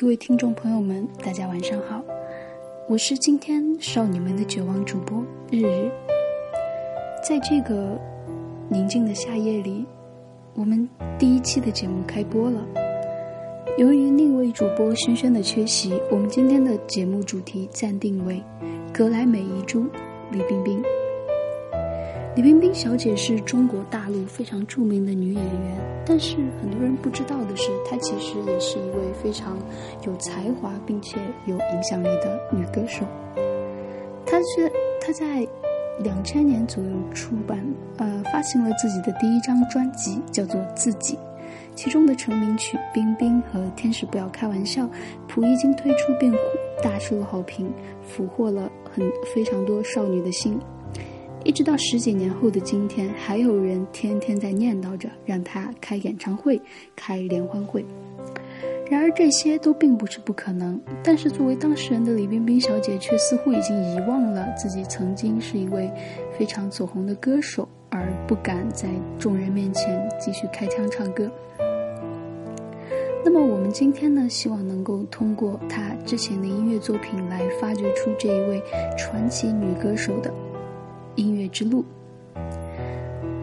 [0.00, 2.02] 各位听众朋友们，大家晚上好，
[2.88, 5.90] 我是今天少女们的绝望主播日日。
[7.22, 8.00] 在这个
[8.70, 9.84] 宁静的夏夜里，
[10.54, 12.66] 我们第一期的节目开播了。
[13.76, 18.42] 由于另一位主播轩轩的缺席，我们今天的节目主题暂定为
[18.96, 19.82] 《格莱美遗珠》
[20.30, 20.82] 李冰冰。
[22.40, 29.58] 李冰冰小姐是中国大陆非常著名的女演员，但是很多人不知道的是，她其实也是一位非常
[30.06, 33.04] 有才华并且有影响力的女歌手。
[34.24, 34.72] 她是
[35.02, 35.46] 她在
[36.02, 37.62] 两千年左右出版
[37.98, 41.16] 呃发行了自己的第一张专辑，叫做《自己》，
[41.74, 44.84] 其中的成名曲《冰冰》和《天使不要开玩笑》，
[45.28, 46.32] 谱一经推出便
[46.82, 47.70] 大受好评，
[48.02, 50.58] 俘获了很非常多少女的心。
[51.42, 56.60] 一直到十几年后的今天，还有人天天在念叨着让他开演唱会、
[56.94, 57.84] 开联欢会。
[58.90, 65.90] 然而这些都并不是不可能，但是作为当事人的李冰冰小姐却似乎已经遗忘了自己曾经是一位
[66.36, 71.30] 非常走红的歌手，而不敢在众人面前继续开腔唱歌。
[73.24, 78.60] 那么我们今天呢，希望能够通过她之前的音乐作品来发掘出这一位
[78.98, 80.32] 传奇女歌手的。
[81.16, 81.84] 音乐之路，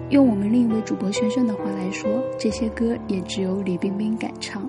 [0.10, 4.68] 用我们另一位主播轩轩的话来说，这些歌也只有李冰冰敢唱。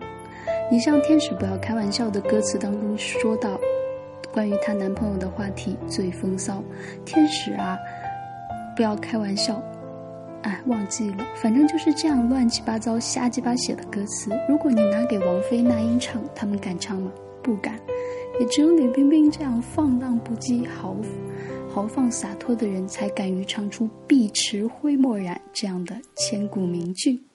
[0.71, 3.59] 你像《天使不要开玩笑》的歌词当中说到，
[4.33, 6.63] 关于她男朋友的话题最风骚。
[7.05, 7.79] 天使啊，
[8.77, 9.62] 不要开玩笑，
[10.43, 14.31] 哎，忘记了，反正就是这样乱七八糟、瞎鸡巴写的歌词。
[14.49, 17.11] 如果你拿给王菲、那英唱，他们敢唱吗？
[17.43, 17.75] 不敢。
[18.39, 20.97] 也只有李冰冰这样放荡不羁、豪。
[21.69, 27.28] 豪放洒脱的人才敢于唱出“碧池灰墨染”这样的千古名句。